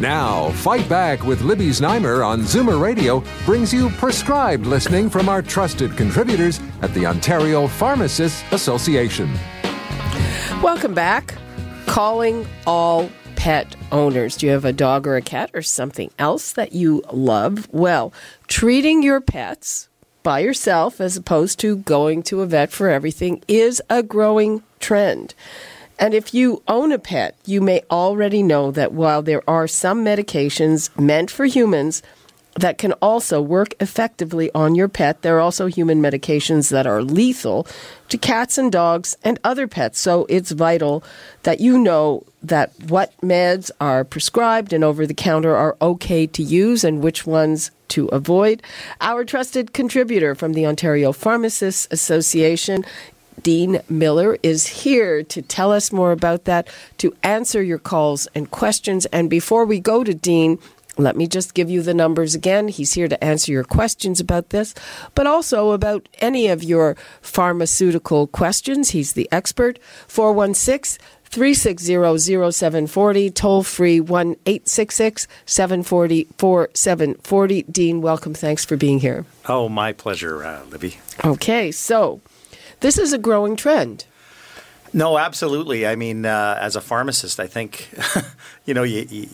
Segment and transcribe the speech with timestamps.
[0.00, 5.42] Now, Fight Back with Libby Znaimer on Zoomer Radio brings you prescribed listening from our
[5.42, 9.30] trusted contributors at the Ontario Pharmacists Association.
[10.62, 11.34] Welcome back.
[11.84, 14.38] Calling all pet owners.
[14.38, 17.68] Do you have a dog or a cat or something else that you love?
[17.70, 18.14] Well,
[18.48, 19.90] treating your pets
[20.22, 25.34] by yourself as opposed to going to a vet for everything is a growing trend.
[26.00, 30.02] And if you own a pet, you may already know that while there are some
[30.02, 32.02] medications meant for humans
[32.54, 37.02] that can also work effectively on your pet, there are also human medications that are
[37.02, 37.66] lethal
[38.08, 40.00] to cats and dogs and other pets.
[40.00, 41.04] So it's vital
[41.42, 46.42] that you know that what meds are prescribed and over the counter are okay to
[46.42, 48.62] use and which ones to avoid.
[49.00, 52.84] Our trusted contributor from the Ontario Pharmacists Association
[53.42, 58.50] Dean Miller is here to tell us more about that, to answer your calls and
[58.50, 59.06] questions.
[59.06, 60.58] And before we go to Dean,
[60.96, 62.68] let me just give you the numbers again.
[62.68, 64.74] He's here to answer your questions about this,
[65.14, 68.90] but also about any of your pharmaceutical questions.
[68.90, 69.78] He's the expert.
[70.08, 77.62] 416 360 0740, toll free 1 866 740 4740.
[77.62, 78.34] Dean, welcome.
[78.34, 79.24] Thanks for being here.
[79.48, 80.98] Oh, my pleasure, uh, Libby.
[81.24, 82.20] Okay, so
[82.80, 84.04] this is a growing trend.
[84.92, 85.86] No, absolutely.
[85.86, 87.90] I mean, uh, as a pharmacist, I think,
[88.64, 89.28] you know, you, you,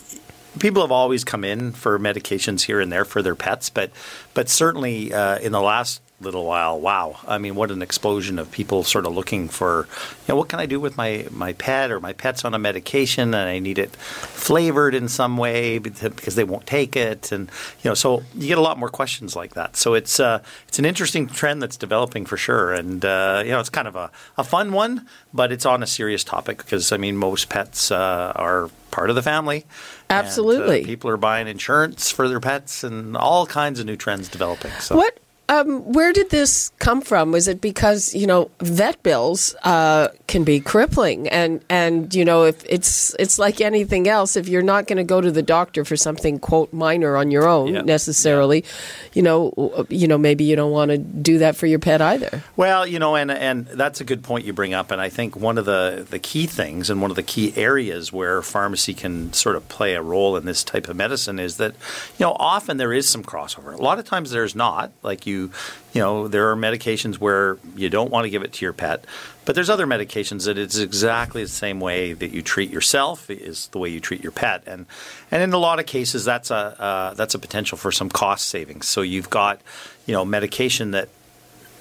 [0.59, 3.91] people have always come in for medications here and there for their pets, but
[4.35, 7.19] but certainly uh, in the last little while, wow!
[7.27, 9.87] I mean, what an explosion of people sort of looking for,
[10.27, 12.59] you know, what can I do with my my pet or my pet's on a
[12.59, 17.51] medication and I need it flavored in some way because they won't take it, and
[17.83, 19.77] you know, so you get a lot more questions like that.
[19.77, 23.61] So it's uh, it's an interesting trend that's developing for sure, and uh, you know,
[23.61, 26.97] it's kind of a, a fun one, but it's on a serious topic because I
[26.97, 29.67] mean, most pets uh, are part of the family.
[30.09, 33.97] Absolutely, and, uh, people are buying insurance for their pets, and all kinds of new
[33.97, 34.73] trends developing.
[34.81, 34.97] So.
[34.97, 37.31] What um, where did this come from?
[37.33, 42.45] Was it because you know vet bills uh, can be crippling, and and you know
[42.45, 45.85] if it's it's like anything else, if you're not going to go to the doctor
[45.85, 47.83] for something quote minor on your own Yeah.
[47.83, 48.65] necessarily,
[49.13, 52.43] you know you know maybe you don't want to do that for your pet either.
[52.57, 55.37] Well, you know, and and that's a good point you bring up, and I think
[55.37, 59.33] one of the the key things and one of the key areas where pharmacy can
[59.33, 61.73] sort of play a role in this type of medicine is that,
[62.19, 63.73] you know, often there is some crossover.
[63.75, 64.91] A lot of times there's not.
[65.03, 68.65] Like you, you know, there are medications where you don't want to give it to
[68.65, 69.05] your pet,
[69.45, 73.69] but there's other medications that it's exactly the same way that you treat yourself is
[73.69, 74.87] the way you treat your pet, and
[75.31, 78.49] and in a lot of cases that's a uh, that's a potential for some cost
[78.49, 78.87] savings.
[78.87, 79.61] So you've got,
[80.07, 81.09] you know, medication that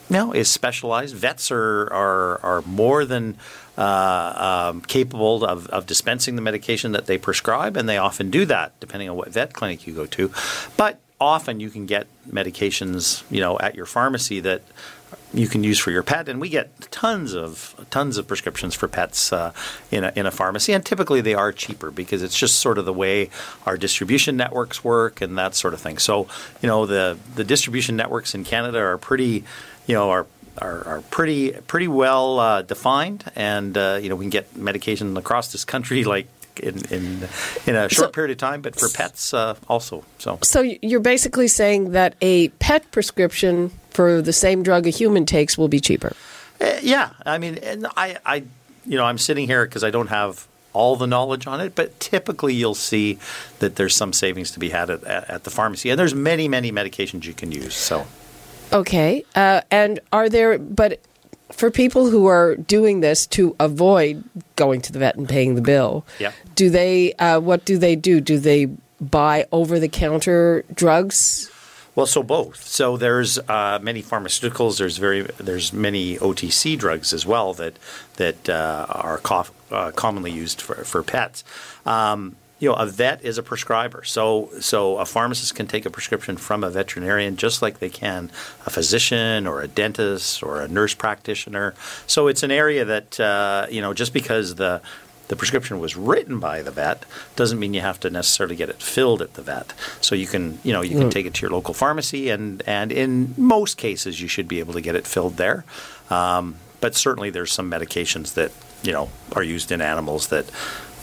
[0.10, 1.16] no, is specialized.
[1.16, 3.38] Vets are are, are more than
[3.78, 8.46] uh, um, capable of, of dispensing the medication that they prescribe, and they often do
[8.46, 10.32] that depending on what vet clinic you go to.
[10.78, 14.62] But often you can get medications, you know, at your pharmacy that
[15.34, 18.88] you can use for your pet, and we get tons of tons of prescriptions for
[18.88, 19.52] pets uh,
[19.92, 22.86] in a, in a pharmacy, and typically they are cheaper because it's just sort of
[22.86, 23.30] the way
[23.66, 25.98] our distribution networks work and that sort of thing.
[25.98, 26.28] So
[26.62, 29.44] you know the the distribution networks in Canada are pretty,
[29.88, 30.26] you know, are
[30.58, 35.16] are, are pretty pretty well uh, defined, and uh, you know we can get medication
[35.18, 36.28] across this country like.
[36.60, 37.28] In, in
[37.66, 40.04] in a short So- period of time, but for pets uh, also.
[40.20, 45.26] So So you're basically saying that a pet prescription for the same drug a human
[45.26, 46.14] takes will be cheaper.
[46.62, 48.36] Uh, yeah, I mean, and I, I,
[48.86, 52.00] you know, I'm sitting here because I don't have all the knowledge on it, but
[52.00, 53.18] typically you'll see
[53.60, 56.48] that there's some savings to be had at, at, at the pharmacy, and there's many,
[56.48, 57.74] many medications you can use.
[57.76, 58.06] So,
[58.74, 59.24] Okay.
[59.36, 61.00] Uh, and are there, but
[61.52, 64.24] for people who are doing this to avoid
[64.56, 66.32] going to the vet and paying the bill, Yeah.
[66.56, 68.20] do they, uh, what do they do?
[68.22, 68.68] Do they
[69.00, 71.50] buy over the counter drugs?
[71.96, 72.62] well, so both.
[72.68, 74.78] So there's uh, many pharmaceuticals.
[74.80, 77.78] There's very there's many OTC drugs as well that
[78.18, 81.44] that uh, are co- uh, commonly used for for pets.
[81.86, 84.04] Um, you know, a vet is a prescriber.
[84.04, 88.32] So, so a pharmacist can take a prescription from a veterinarian just like they can
[88.66, 91.74] a physician or a dentist or a nurse practitioner.
[92.08, 94.82] So it's an area that uh, you know, just because the
[95.28, 97.04] the prescription was written by the vet
[97.36, 99.74] doesn't mean you have to necessarily get it filled at the vet.
[100.00, 102.92] So you can, you know, you can take it to your local pharmacy, and and
[102.92, 105.66] in most cases you should be able to get it filled there.
[106.10, 108.52] Um, but certainly there's some medications that
[108.84, 110.46] you know are used in animals that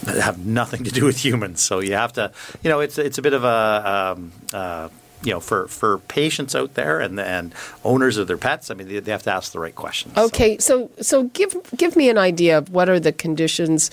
[0.06, 1.60] have nothing to do with humans.
[1.60, 2.32] So you have to,
[2.62, 4.88] you know, it's it's a bit of a um, uh,
[5.24, 7.54] you know, for, for patients out there and and
[7.84, 10.16] owners of their pets, I mean, they, they have to ask the right questions.
[10.16, 13.90] Okay, so so give give me an idea of what are the conditions,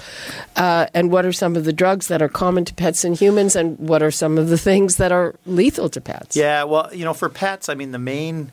[0.56, 3.56] uh, and what are some of the drugs that are common to pets and humans,
[3.56, 6.36] and what are some of the things that are lethal to pets?
[6.36, 8.52] Yeah, well, you know, for pets, I mean, the main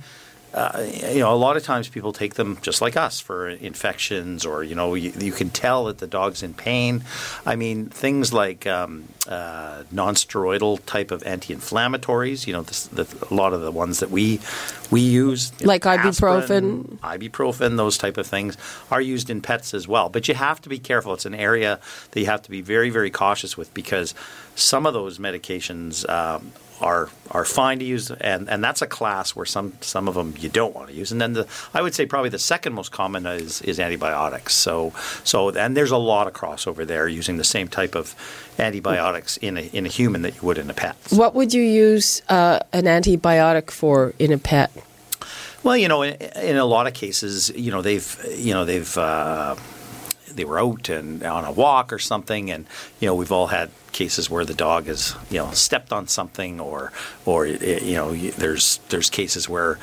[0.54, 4.46] uh, you know, a lot of times people take them just like us for infections,
[4.46, 7.04] or you know, you, you can tell that the dog's in pain.
[7.44, 12.46] I mean, things like um, uh, non-steroidal type of anti-inflammatories.
[12.46, 14.40] You know, this, the, a lot of the ones that we
[14.90, 18.56] we use, like know, ibuprofen, aspirin, ibuprofen, those type of things
[18.90, 20.08] are used in pets as well.
[20.08, 21.12] But you have to be careful.
[21.12, 21.81] It's an area
[22.12, 24.14] that you have to be very, very cautious with because
[24.54, 29.34] some of those medications um, are are fine to use, and, and that's a class
[29.34, 31.12] where some some of them you don't want to use.
[31.12, 34.55] And then the I would say probably the second most common is is antibiotics.
[34.55, 34.93] So
[35.25, 38.14] so and there's a lot of crossover there using the same type of
[38.58, 40.96] antibiotics in a in a human that you would in a pet.
[41.11, 44.70] What would you use uh, an antibiotic for in a pet?
[45.62, 48.96] Well, you know, in, in, a lot of cases, you know they've you know they've.
[48.96, 49.56] Uh,
[50.36, 52.66] they were out and on a walk or something, and
[53.00, 56.60] you know we've all had cases where the dog has you know stepped on something,
[56.60, 56.92] or
[57.24, 59.78] or you know there's there's cases where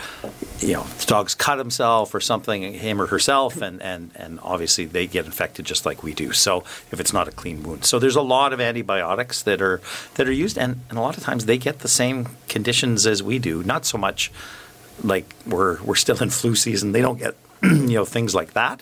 [0.59, 4.85] you know the dog's cut himself or something, him or herself, and and and obviously
[4.85, 6.31] they get infected just like we do.
[6.31, 6.59] So
[6.91, 9.81] if it's not a clean wound, so there's a lot of antibiotics that are
[10.15, 13.23] that are used, and, and a lot of times they get the same conditions as
[13.23, 13.63] we do.
[13.63, 14.31] Not so much
[15.03, 17.35] like we're we're still in flu season; they don't get
[17.89, 18.81] you know things like that.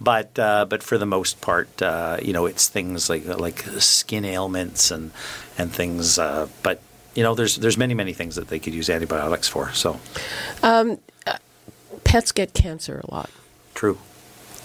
[0.00, 4.24] But uh, but for the most part, uh, you know, it's things like like skin
[4.24, 5.10] ailments and
[5.56, 6.18] and things.
[6.18, 6.80] Uh, but
[7.14, 9.72] you know, there's there's many many things that they could use antibiotics for.
[9.72, 9.98] So,
[10.62, 10.98] um,
[12.04, 13.30] pets get cancer a lot.
[13.74, 13.98] True.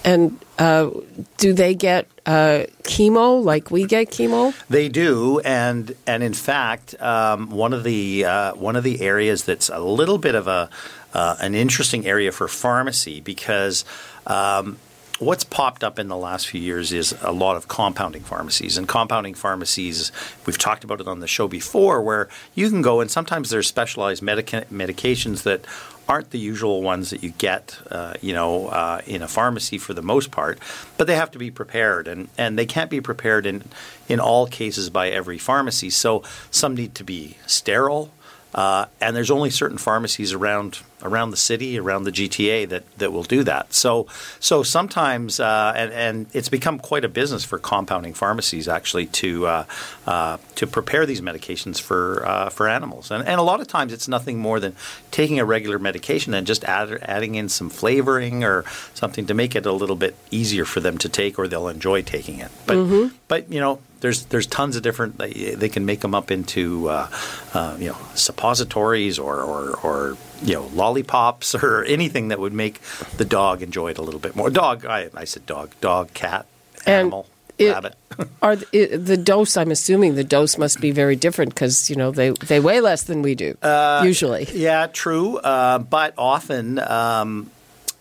[0.05, 0.89] And uh,
[1.37, 4.53] do they get uh, chemo like we get chemo?
[4.67, 9.45] They do, and and in fact, um, one of the uh, one of the areas
[9.45, 10.69] that's a little bit of a
[11.13, 13.85] uh, an interesting area for pharmacy because.
[14.25, 14.77] Um,
[15.19, 18.77] what's popped up in the last few years is a lot of compounding pharmacies.
[18.77, 20.11] And compounding pharmacies,
[20.45, 23.67] we've talked about it on the show before, where you can go and sometimes there's
[23.67, 25.65] specialized medica- medications that
[26.07, 29.93] aren't the usual ones that you get, uh, you know, uh, in a pharmacy for
[29.93, 30.59] the most part,
[30.97, 33.63] but they have to be prepared, and, and they can't be prepared in
[34.09, 35.89] in all cases by every pharmacy.
[35.89, 38.11] So some need to be sterile,
[38.53, 43.11] uh, and there's only certain pharmacies around around the city, around the GTA that, that
[43.11, 43.73] will do that.
[43.73, 44.07] So
[44.39, 49.47] so sometimes, uh, and, and it's become quite a business for compounding pharmacies actually to
[49.47, 49.65] uh,
[50.07, 53.11] uh, to prepare these medications for uh, for animals.
[53.11, 54.75] And, and a lot of times it's nothing more than
[55.11, 58.63] taking a regular medication and just add, adding in some flavoring or
[58.93, 62.01] something to make it a little bit easier for them to take, or they'll enjoy
[62.01, 62.51] taking it.
[62.65, 63.15] But mm-hmm.
[63.27, 65.17] but you know there's there's tons of different.
[65.17, 67.09] They, they can make them up into uh,
[67.53, 72.81] uh, you know suppositories or, or, or you know lollipops or anything that would make
[73.15, 74.49] the dog enjoy it a little bit more.
[74.49, 76.45] Dog, I, I said dog, dog, cat,
[76.85, 77.27] animal.
[77.57, 77.95] It, rabbit.
[78.41, 79.55] are the, the, dose?
[79.55, 83.03] I'm assuming the dose must be very different because you know they they weigh less
[83.03, 84.49] than we do uh, usually.
[84.51, 85.37] Yeah, true.
[85.37, 87.49] Uh, but often, um,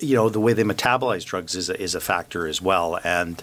[0.01, 2.99] you know, the way they metabolize drugs is a, is a factor as well.
[3.05, 3.41] And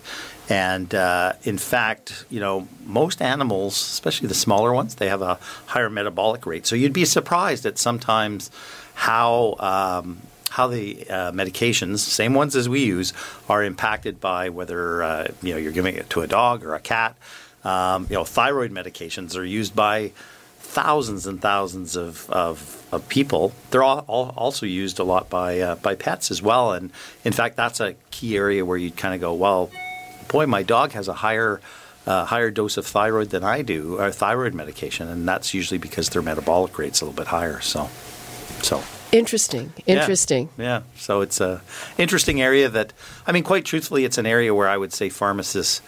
[0.50, 5.40] and uh, in fact, you know, most animals, especially the smaller ones, they have a
[5.68, 6.66] higher metabolic rate.
[6.66, 8.50] So you'd be surprised at sometimes
[8.96, 10.18] how um,
[10.50, 13.14] how the uh, medications, same ones as we use,
[13.48, 16.80] are impacted by whether uh, you know you're giving it to a dog or a
[16.80, 17.16] cat.
[17.64, 20.12] Um, you know, thyroid medications are used by
[20.58, 23.52] thousands and thousands of, of, of people.
[23.72, 26.74] They're all, all, also used a lot by uh, by pets as well.
[26.74, 26.92] And
[27.24, 29.70] in fact, that's a key area where you'd kind of go, well,
[30.30, 31.60] boy, my dog has a higher
[32.08, 36.10] uh, higher dose of thyroid than I do, or thyroid medication, and that's usually because
[36.10, 37.62] their metabolic rate's a little bit higher.
[37.62, 37.90] So,
[38.62, 38.82] so
[39.12, 40.50] interesting, interesting.
[40.58, 40.82] Yeah, yeah.
[40.96, 41.62] so it's a
[41.98, 42.94] interesting area that
[43.28, 45.82] I mean, quite truthfully, it's an area where I would say pharmacists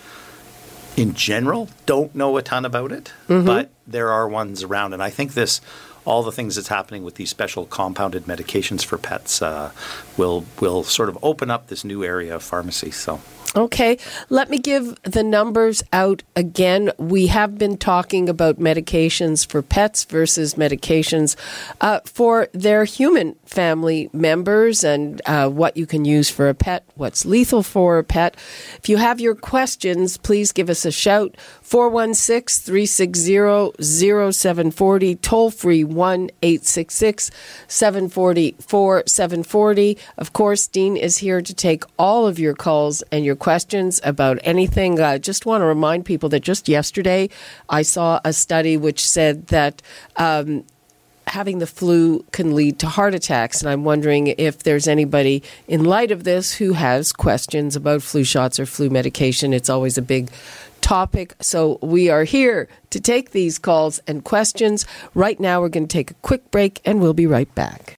[0.98, 3.46] in general don't know a ton about it, mm-hmm.
[3.46, 5.62] but there are ones around, and I think this
[6.04, 9.72] all the things that's happening with these special compounded medications for pets uh,
[10.18, 12.92] will will sort of open up this new area of pharmacy.
[12.92, 13.22] So
[13.54, 13.98] Okay,
[14.30, 16.90] let me give the numbers out again.
[16.98, 21.36] We have been talking about medications for pets versus medications
[21.82, 26.84] uh, for their human family members and uh, what you can use for a pet,
[26.96, 28.36] what's lethal for a pet.
[28.78, 35.84] If you have your questions, please give us a shout 416 360 0740, toll free
[35.84, 37.30] 1 866
[37.68, 39.98] 740 4740.
[40.18, 44.40] Of course, Dean is here to take all of your calls and your questions about
[44.44, 45.00] anything.
[45.00, 47.30] I just want to remind people that just yesterday
[47.70, 49.82] I saw a study which said that.
[50.16, 50.64] Um,
[51.28, 53.62] having the flu can lead to heart attacks.
[53.62, 58.24] And I'm wondering if there's anybody in light of this who has questions about flu
[58.24, 59.54] shots or flu medication.
[59.54, 60.30] It's always a big
[60.82, 61.36] topic.
[61.40, 64.86] So we are here to take these calls and questions.
[65.14, 67.98] Right now, we're going to take a quick break and we'll be right back.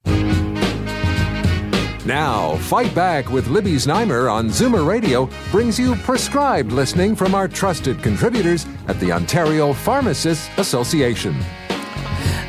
[2.06, 7.48] Now, Fight Back with Libby Znaimer on Zoomer Radio brings you prescribed listening from our
[7.48, 11.34] trusted contributors at the Ontario Pharmacists Association.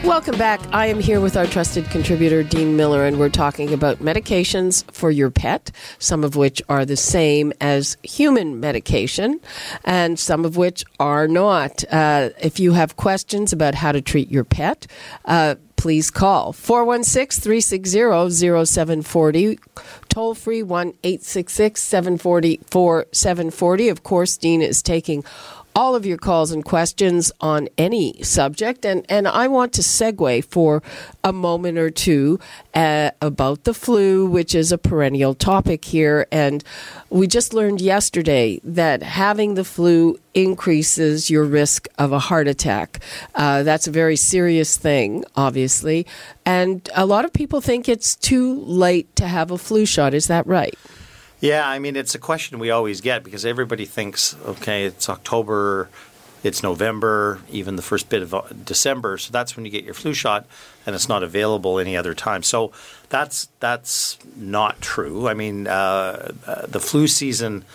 [0.04, 0.60] Welcome back.
[0.70, 5.10] I am here with our trusted contributor, Dean Miller, and we're talking about medications for
[5.10, 9.40] your pet, some of which are the same as human medication,
[9.82, 11.84] and some of which are not.
[11.90, 14.86] Uh, if you have questions about how to treat your pet,
[15.24, 19.58] uh, please call 416 360 0740.
[20.10, 23.88] Toll free 1 866 740 4740.
[23.88, 25.24] Of course, Dean is taking
[25.74, 28.84] all of your calls and questions on any subject.
[28.86, 30.82] And, and I want to segue for
[31.22, 32.38] a moment or two
[32.74, 36.26] uh, about the flu, which is a perennial topic here.
[36.30, 36.62] And
[37.10, 43.00] we just learned yesterday that having the flu increases your risk of a heart attack.
[43.34, 46.06] Uh, that's a very serious thing, obviously.
[46.44, 50.14] And a lot of people think it's too late to have a flu shot.
[50.14, 50.74] Is that right?
[51.44, 55.90] Yeah, I mean, it's a question we always get because everybody thinks, okay, it's October,
[56.42, 59.92] it's November, even the first bit of uh, December, so that's when you get your
[59.92, 60.46] flu shot,
[60.86, 62.42] and it's not available any other time.
[62.42, 62.72] So
[63.10, 65.28] that's that's not true.
[65.28, 67.66] I mean, uh, uh, the flu season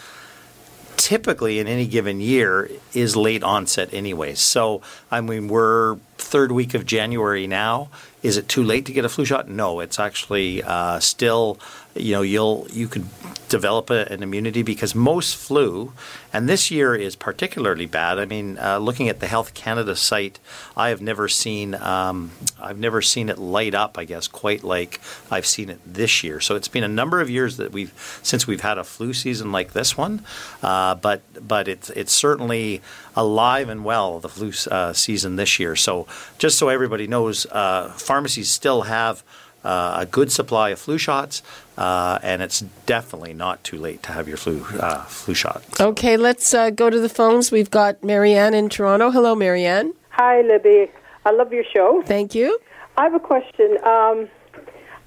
[0.98, 4.40] typically in any given year is late onset anyways.
[4.40, 7.90] So I mean, we're third week of January now.
[8.24, 9.48] Is it too late to get a flu shot?
[9.48, 11.60] No, it's actually uh, still
[12.00, 13.06] you know you'll you could
[13.50, 15.92] develop a, an immunity because most flu,
[16.32, 18.20] and this year is particularly bad.
[18.20, 20.40] I mean, uh, looking at the Health Canada site,
[20.78, 23.98] I have never seen um, I've never seen it light up.
[23.98, 26.40] I guess quite like I've seen it this year.
[26.40, 29.52] So it's been a number of years that we've since we've had a flu season
[29.52, 30.24] like this one,
[30.64, 32.82] uh, but but it's it's certainly
[33.16, 35.76] alive and well the flu uh, season this year.
[35.76, 39.24] So just so everybody knows, uh, pharmacies still have
[39.64, 41.42] uh, a good supply of flu shots,
[41.78, 45.64] uh, and it's definitely not too late to have your flu uh, flu shot.
[45.76, 45.90] So.
[45.90, 47.52] Okay, let's uh, go to the phones.
[47.52, 49.12] We've got Marianne in Toronto.
[49.12, 49.94] Hello, Marianne.
[50.10, 50.90] Hi, Libby.
[51.26, 52.02] I love your show.
[52.06, 52.60] Thank you.
[52.98, 53.78] I have a question.
[53.84, 54.30] Um,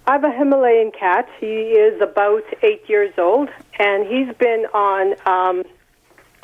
[0.06, 1.28] I have a Himalayan cat.
[1.38, 5.14] He is about eight years old, and he's been on.
[5.26, 5.64] Um,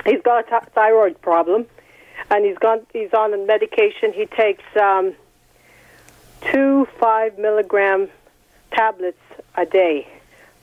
[0.05, 1.67] he's got a thyroid problem,
[2.31, 2.87] and he's gone.
[2.93, 4.13] He's on a medication.
[4.13, 4.65] He takes.
[4.81, 5.15] Um,
[6.41, 8.09] two five milligram
[8.73, 9.21] tablets
[9.57, 10.07] a day,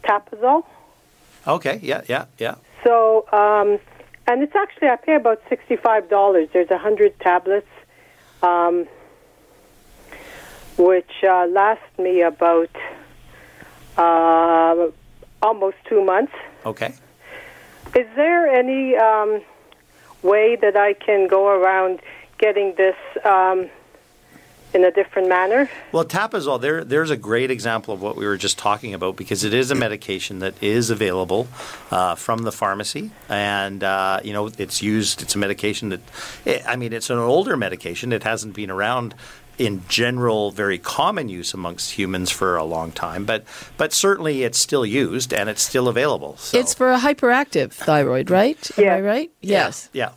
[0.03, 0.65] Tapazole.
[1.47, 1.79] Okay.
[1.81, 2.01] Yeah.
[2.07, 2.25] Yeah.
[2.37, 2.55] Yeah.
[2.83, 3.79] So, um,
[4.27, 6.49] and it's actually I pay about sixty five dollars.
[6.53, 7.67] There's a hundred tablets,
[8.41, 8.87] um,
[10.77, 12.69] which uh, last me about
[13.97, 14.87] uh,
[15.41, 16.33] almost two months.
[16.65, 16.93] Okay.
[17.95, 19.41] Is there any um,
[20.21, 22.01] way that I can go around
[22.39, 22.95] getting this?
[24.75, 25.69] In a different manner.
[25.93, 29.45] Well, Tapazole, there, there's a great example of what we were just talking about because
[29.45, 31.47] it is a medication that is available
[31.91, 35.21] uh, from the pharmacy, and uh, you know it's used.
[35.21, 36.01] It's a medication that,
[36.43, 38.11] it, I mean, it's an older medication.
[38.11, 39.15] It hasn't been around
[39.57, 43.45] in general very common use amongst humans for a long time, but
[43.77, 46.35] but certainly it's still used and it's still available.
[46.35, 46.57] So.
[46.57, 48.71] It's for a hyperactive thyroid, right?
[48.77, 48.97] Yeah.
[48.97, 49.31] Am I right?
[49.39, 49.89] Yes.
[49.93, 50.09] Yeah.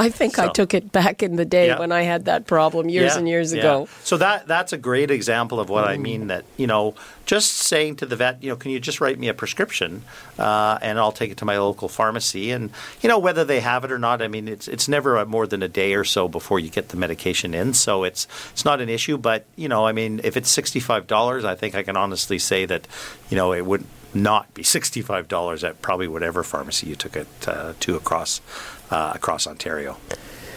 [0.00, 1.78] I think I took it back in the day Yeah.
[1.78, 3.60] when I had that problem years Yeah, and years yeah.
[3.60, 3.88] ago.
[4.02, 6.28] So that that's a great example of what I mean.
[6.28, 6.94] That you know,
[7.26, 10.02] just saying to the vet, you know, can you just write me a prescription,
[10.38, 12.70] uh, and I'll take it to my local pharmacy, and
[13.02, 14.22] you know whether they have it or not.
[14.22, 16.96] I mean, it's it's never more than a day or so before you get the
[16.96, 19.18] medication in, so it's it's not an issue.
[19.18, 22.38] But you know, I mean, if it's sixty five dollars, I think I can honestly
[22.38, 22.88] say that,
[23.28, 27.16] you know, it would not be sixty five dollars at probably whatever pharmacy you took
[27.16, 28.40] it uh, to across
[28.90, 29.96] uh, across Ontario.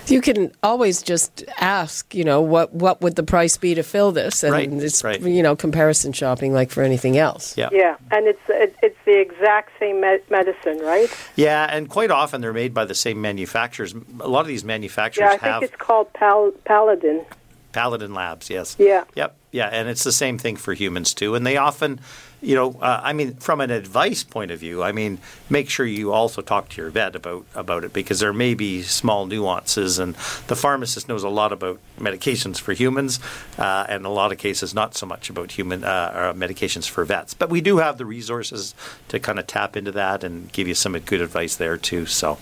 [0.08, 4.12] You can always just ask, you know, what what would the price be to fill
[4.12, 5.22] this, and Right, it's right.
[5.22, 7.56] you know comparison shopping like for anything else.
[7.58, 7.70] Yeah.
[7.72, 11.08] Yeah, and it's it, it's the exact same me- medicine, right?
[11.38, 13.94] Yeah, and quite often they're made by the same manufacturers.
[14.20, 17.24] A lot of these manufacturers Yeah, I think have it's called Pal- Paladin.
[17.72, 18.76] Paladin Labs, yes.
[18.78, 19.06] Yeah.
[19.16, 19.36] Yep.
[19.54, 21.34] Yeah, and it's the same thing for humans too.
[21.34, 22.02] And they often,
[22.44, 25.20] you know, uh, I mean, from an advice point of view, I mean,
[25.50, 28.82] make sure you also talk to your vet about about it because there may be
[28.82, 30.16] small nuances, and
[30.48, 33.20] the pharmacist knows a lot about medications for humans,
[33.58, 37.06] uh, and a lot of cases, not so much about human uh, or medications for
[37.06, 37.34] vets.
[37.34, 38.76] But we do have the resources
[39.08, 42.06] to kind of tap into that and give you some good advice there too.
[42.06, 42.38] So,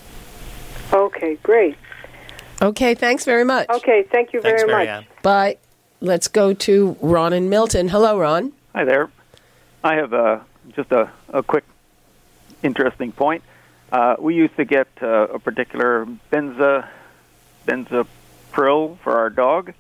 [0.91, 1.77] Okay, great.
[2.62, 3.70] Okay, thanks very much.
[3.70, 5.05] Okay, thank you thanks, very much.
[5.22, 5.58] Bye.
[6.00, 7.89] Let's go to Ron and Milton.
[7.89, 8.51] Hello, Ron.
[8.75, 9.10] Hi there.
[9.83, 10.39] I have uh,
[10.75, 11.63] just a, a quick,
[12.63, 13.43] interesting point.
[13.91, 16.88] Uh, we used to get uh, a particular benza,
[17.67, 19.73] benazepril for our dog,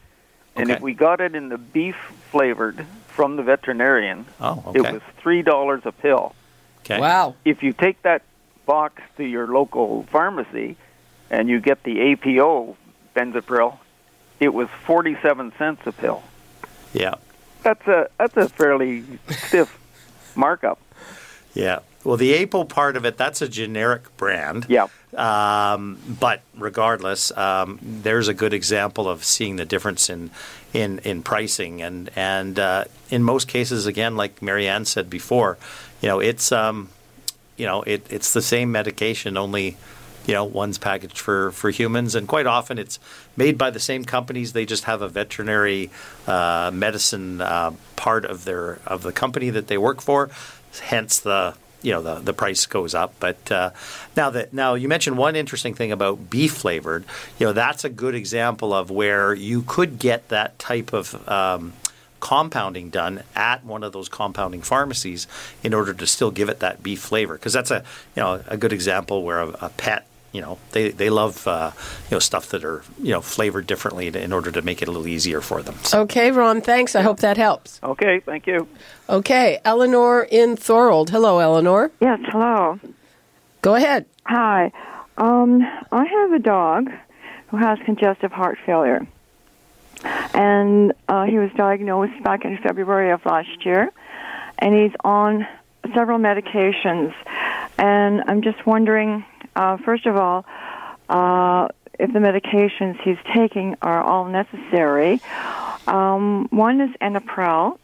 [0.55, 0.77] and Okay.
[0.77, 1.95] if we got it in the beef
[2.29, 6.35] flavored from the veterinarian, Oh, it was three dollars a pill.
[6.83, 6.99] Okay.
[6.99, 7.35] Wow.
[7.45, 8.23] If you take that
[8.65, 10.75] box to your local pharmacy,
[11.29, 12.75] and you get the APO
[13.15, 13.77] benazepril,
[14.39, 16.21] it was forty-seven cents a pill.
[16.93, 17.15] Yeah.
[17.63, 19.77] That's a that's a fairly stiff
[20.35, 20.79] markup.
[21.53, 21.79] Yeah.
[22.03, 24.65] Well, the Apo part of it, that's a generic brand.
[24.67, 24.87] Yeah.
[25.15, 30.31] Um, but regardless, um, there's a good example of seeing the difference in
[30.73, 35.57] in, in pricing, and and uh, in most cases, again, like Marianne said before,
[36.01, 36.89] you know, it's um,
[37.57, 39.77] you know, it, it's the same medication, only
[40.25, 42.99] you know, one's packaged for for humans, and quite often it's
[43.35, 44.53] made by the same companies.
[44.53, 45.89] They just have a veterinary
[46.27, 50.29] uh, medicine uh, part of their of the company that they work for,
[50.81, 53.15] hence the you know the, the price goes up.
[53.19, 53.71] But uh,
[54.15, 57.05] now that now you mentioned one interesting thing about beef flavored,
[57.39, 61.73] you know that's a good example of where you could get that type of um,
[62.19, 65.27] compounding done at one of those compounding pharmacies
[65.63, 67.83] in order to still give it that beef flavor because that's a
[68.15, 71.71] you know a good example where a, a pet you know they, they love uh,
[72.09, 74.91] you know stuff that are you know flavored differently in order to make it a
[74.91, 75.75] little easier for them.
[75.83, 76.95] So, Okay, Ron, thanks.
[76.95, 77.79] I hope that helps.
[77.83, 78.67] Okay, thank you.
[79.09, 81.09] Okay, Eleanor in Thorold.
[81.09, 81.91] Hello, Eleanor.
[81.99, 82.79] Yes, hello.
[83.61, 84.05] Go ahead.
[84.25, 84.71] Hi.
[85.17, 85.61] Um,
[85.91, 86.89] I have a dog
[87.49, 89.05] who has congestive heart failure.
[90.33, 93.91] And uh, he was diagnosed back in February of last year.
[94.57, 95.45] And he's on
[95.93, 97.13] several medications.
[97.77, 99.23] And I'm just wondering,
[99.55, 100.45] uh, first of all,
[101.09, 101.67] uh,
[101.99, 105.21] if the medications he's taking are all necessary.
[105.87, 107.77] Um, one is Enalapril,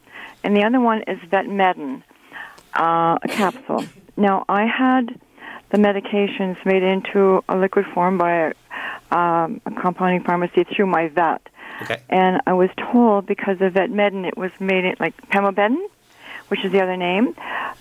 [0.43, 2.03] and the other one is Vetmedin,
[2.73, 3.85] uh, a capsule.
[4.15, 5.19] Now, I had
[5.69, 8.53] the medications made into a liquid form by
[9.11, 11.41] a, um, a compounding pharmacy through my vet.
[11.83, 12.01] okay.
[12.09, 15.85] And I was told because of Vetmedin, it was made in like Pimobendan,
[16.47, 17.35] which is the other name,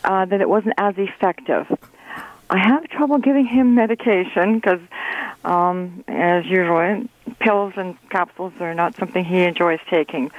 [0.04, 1.66] uh, that it wasn't as effective.
[2.48, 4.80] I have trouble giving him medication because,
[5.44, 7.04] um, as usual,
[7.40, 10.30] pills and capsules are not something he enjoys taking.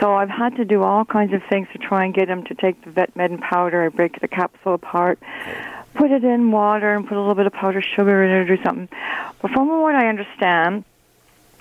[0.00, 2.54] So I've had to do all kinds of things to try and get him to
[2.54, 3.84] take the Vetmedin powder.
[3.84, 5.20] I break the capsule apart,
[5.94, 8.62] put it in water, and put a little bit of powdered sugar in it or
[8.64, 8.88] something.
[9.40, 10.84] But from what I understand,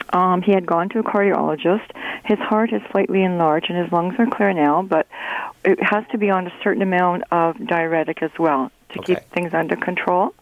[0.09, 1.91] um, he had gone to a cardiologist.
[2.25, 5.07] His heart is slightly enlarged and his lungs are clear now, but
[5.63, 9.15] it has to be on a certain amount of diuretic as well to Okay.
[9.15, 10.33] keep things under control.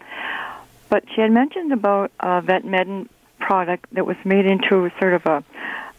[0.89, 5.43] But she had mentioned about a Vetmedin product that was made into sort of a,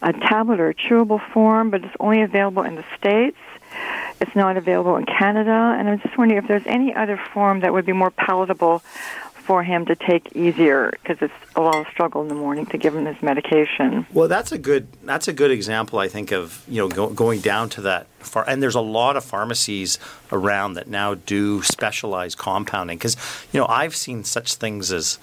[0.03, 3.37] a tablet or a chewable form, but it's only available in the States.
[4.21, 7.73] It's not available in Canada, and I'm just wondering if there's any other form that
[7.73, 8.83] would be more palatable
[9.45, 12.79] for him to take easier because it's a lot of struggle in the morning to
[12.79, 14.07] give him this medication.
[14.13, 17.41] Well, that's a good that's a good example, I think, of you know go, going
[17.41, 18.49] down to that far.
[18.49, 19.99] And there's a lot of pharmacies
[20.33, 23.17] around that now do specialized compounding because
[23.53, 25.19] you know I've seen such things as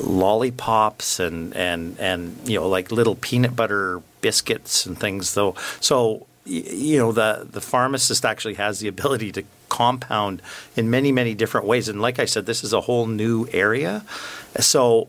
[0.00, 5.34] lollipops and and and you know like little peanut butter biscuits and things.
[5.34, 10.42] Though, so you know the the pharmacist actually has the ability to compound
[10.76, 11.88] in many many different ways.
[11.88, 14.04] And like I said, this is a whole new area.
[14.60, 15.08] So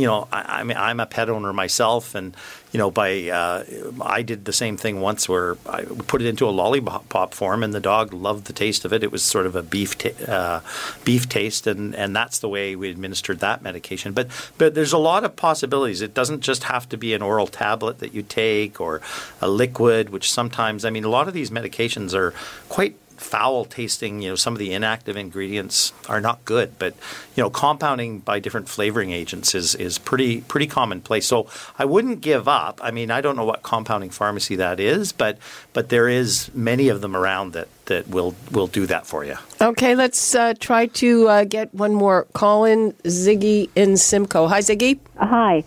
[0.00, 2.34] you know, I, I mean, I'm a pet owner myself, and
[2.72, 3.64] you know, by uh,
[4.00, 7.74] I did the same thing once where I put it into a lollipop form, and
[7.74, 9.04] the dog loved the taste of it.
[9.04, 10.60] It was sort of a beef ta- uh,
[11.04, 14.12] beef taste, and, and that's the way we administered that medication.
[14.12, 16.00] But but there's a lot of possibilities.
[16.00, 19.02] It doesn't just have to be an oral tablet that you take or
[19.42, 22.32] a liquid, which sometimes I mean, a lot of these medications are
[22.70, 24.22] quite foul tasting.
[24.22, 26.94] You know, some of the inactive ingredients are not good, but
[27.36, 31.26] you know, compounding by different flavoring agents is is pretty pretty commonplace.
[31.26, 31.46] So
[31.78, 32.80] I wouldn't give up.
[32.82, 35.38] I mean, I don't know what compounding pharmacy that is, but
[35.72, 39.36] but there is many of them around that that will will do that for you.
[39.60, 42.92] Okay, let's uh, try to uh, get one more call in.
[43.04, 44.46] Ziggy in Simcoe.
[44.46, 44.98] Hi, Ziggy.
[45.18, 45.64] Hi.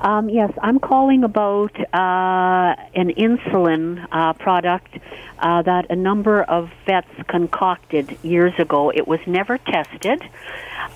[0.00, 4.98] Um, yes, I'm calling about uh, an insulin uh, product
[5.38, 8.90] uh, that a number of vets concocted years ago.
[8.90, 10.22] It was never tested.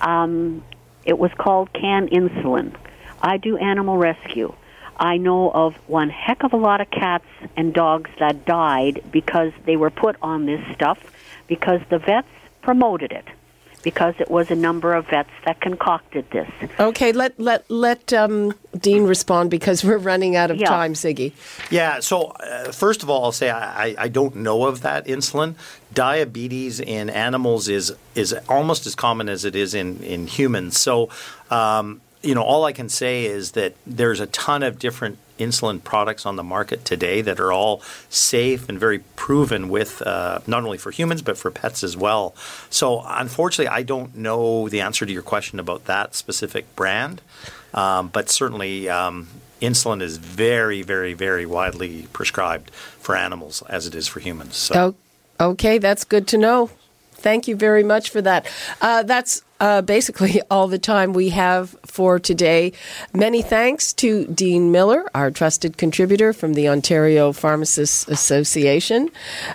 [0.01, 0.65] Um,
[1.05, 2.75] it was called Caninsulin.
[3.23, 4.53] I do animal rescue.
[4.97, 9.53] I know of one heck of a lot of cats and dogs that died because
[9.65, 10.99] they were put on this stuff
[11.47, 12.29] because the vets
[12.63, 13.25] promoted it
[13.83, 16.51] because it was a number of vets that concocted this.
[16.79, 20.69] Okay, let let let um, Dean respond because we're running out of Yeah.
[20.69, 21.33] time, Ziggy.
[21.71, 22.01] Yeah.
[22.01, 25.55] So uh, first of all, I'll say I, I- I don't know of that insulin.
[25.95, 30.79] Diabetes in animals is is almost as common as it is in in humans.
[30.79, 31.09] So.
[31.51, 35.83] Um, you know, all I can say is that there's a ton of different insulin
[35.83, 40.65] products on the market today that are all safe and very proven with uh, not
[40.65, 42.35] only for humans but for pets as well.
[42.71, 47.23] So, unfortunately, I don't know the answer to your question about that specific brand,
[47.73, 49.29] um, but certainly um,
[49.63, 54.57] insulin is very, very, very widely prescribed for animals as it is for humans.
[54.57, 54.75] So.
[55.41, 56.71] Okay, that's good to know.
[57.19, 58.47] Thank you very much for that.
[58.81, 62.73] Uh, that's uh, basically all the time we have for today.
[63.13, 69.11] Many thanks to Dean Miller, our trusted contributor from the Ontario Pharmacists Association.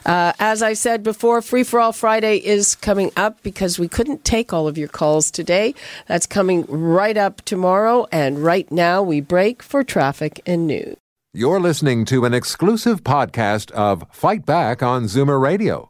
[0.06, 4.26] Uh, as I said before, Free for All Friday is coming up because we couldn't
[4.26, 5.73] take all of your calls today.
[6.08, 8.08] That's coming right up tomorrow.
[8.12, 10.97] And right now, we break for traffic and news.
[11.36, 15.89] You're listening to an exclusive podcast of Fight Back on Zoomer Radio,